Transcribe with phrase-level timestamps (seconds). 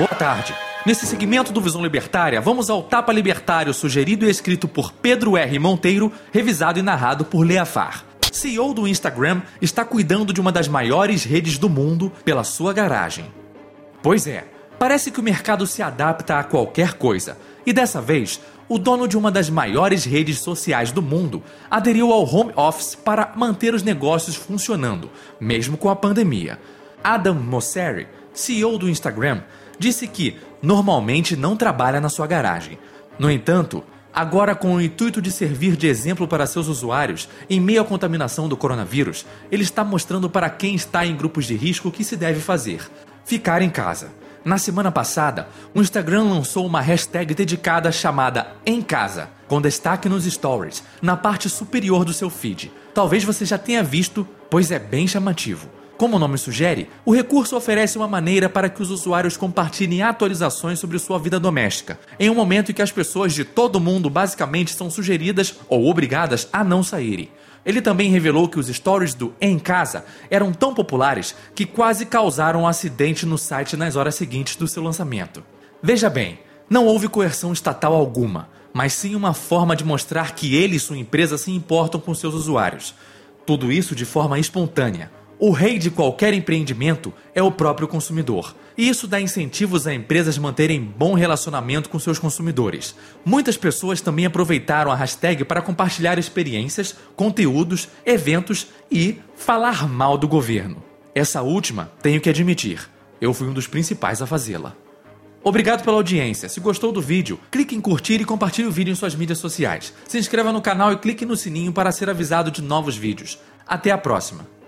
[0.00, 0.54] Boa tarde.
[0.86, 5.58] Nesse segmento do Visão Libertária, vamos ao Tapa Libertário, sugerido e escrito por Pedro R.
[5.58, 8.02] Monteiro, revisado e narrado por Leafar.
[8.32, 13.26] CEO do Instagram está cuidando de uma das maiores redes do mundo pela sua garagem.
[14.02, 14.46] Pois é,
[14.78, 17.36] parece que o mercado se adapta a qualquer coisa.
[17.66, 18.40] E dessa vez,
[18.70, 23.34] o dono de uma das maiores redes sociais do mundo aderiu ao home office para
[23.36, 26.58] manter os negócios funcionando, mesmo com a pandemia.
[27.04, 29.42] Adam Mosseri, CEO do Instagram,
[29.80, 32.78] disse que normalmente não trabalha na sua garagem.
[33.18, 37.80] No entanto, agora com o intuito de servir de exemplo para seus usuários em meio
[37.80, 41.90] à contaminação do coronavírus, ele está mostrando para quem está em grupos de risco o
[41.90, 42.86] que se deve fazer:
[43.24, 44.12] ficar em casa.
[44.44, 50.24] Na semana passada, o Instagram lançou uma hashtag dedicada chamada Em Casa, com destaque nos
[50.24, 52.70] stories, na parte superior do seu feed.
[52.92, 55.79] Talvez você já tenha visto, pois é bem chamativo.
[56.00, 60.78] Como o nome sugere, o recurso oferece uma maneira para que os usuários compartilhem atualizações
[60.78, 64.72] sobre sua vida doméstica, em um momento em que as pessoas de todo mundo basicamente
[64.72, 67.28] são sugeridas ou obrigadas a não saírem.
[67.66, 72.62] Ele também revelou que os stories do Em Casa eram tão populares que quase causaram
[72.62, 75.44] um acidente no site nas horas seguintes do seu lançamento.
[75.82, 76.38] Veja bem,
[76.70, 80.96] não houve coerção estatal alguma, mas sim uma forma de mostrar que ele e sua
[80.96, 82.94] empresa se importam com seus usuários.
[83.44, 85.19] Tudo isso de forma espontânea.
[85.42, 88.54] O rei de qualquer empreendimento é o próprio consumidor.
[88.76, 92.94] E isso dá incentivos a empresas manterem bom relacionamento com seus consumidores.
[93.24, 100.28] Muitas pessoas também aproveitaram a hashtag para compartilhar experiências, conteúdos, eventos e falar mal do
[100.28, 100.82] governo.
[101.14, 102.86] Essa última, tenho que admitir,
[103.18, 104.76] eu fui um dos principais a fazê-la.
[105.42, 106.50] Obrigado pela audiência.
[106.50, 109.94] Se gostou do vídeo, clique em curtir e compartilhe o vídeo em suas mídias sociais.
[110.06, 113.38] Se inscreva no canal e clique no sininho para ser avisado de novos vídeos.
[113.66, 114.59] Até a próxima!